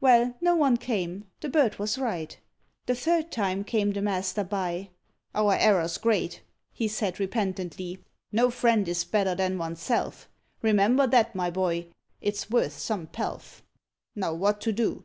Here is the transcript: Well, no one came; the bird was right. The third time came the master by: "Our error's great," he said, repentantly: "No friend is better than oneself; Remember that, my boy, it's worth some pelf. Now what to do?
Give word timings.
Well, 0.00 0.34
no 0.40 0.56
one 0.56 0.76
came; 0.76 1.26
the 1.38 1.48
bird 1.48 1.78
was 1.78 1.98
right. 1.98 2.36
The 2.86 2.96
third 2.96 3.30
time 3.30 3.62
came 3.62 3.92
the 3.92 4.02
master 4.02 4.42
by: 4.42 4.90
"Our 5.36 5.54
error's 5.54 5.98
great," 5.98 6.42
he 6.72 6.88
said, 6.88 7.20
repentantly: 7.20 8.00
"No 8.32 8.50
friend 8.50 8.88
is 8.88 9.04
better 9.04 9.36
than 9.36 9.56
oneself; 9.56 10.28
Remember 10.62 11.06
that, 11.06 11.36
my 11.36 11.50
boy, 11.52 11.86
it's 12.20 12.50
worth 12.50 12.72
some 12.76 13.06
pelf. 13.06 13.62
Now 14.16 14.34
what 14.34 14.60
to 14.62 14.72
do? 14.72 15.04